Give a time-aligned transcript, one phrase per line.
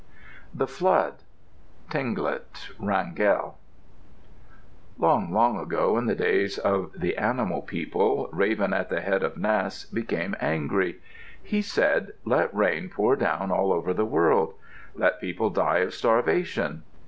[0.51, 1.13] THE FLOOD
[1.91, 3.59] Tlingit (Wrangell)
[4.97, 9.37] Long, long ago, in the days of the animal people, Raven at the head of
[9.37, 10.99] Nass became angry.
[11.43, 14.55] He said, "Let rain pour down all over the world.
[14.95, 16.81] Let people die of starvation."